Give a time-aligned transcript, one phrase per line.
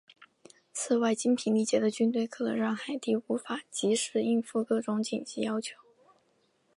[0.73, 5.75] 此外精疲力竭的军队可能让海地无法即时应付各种紧急需求。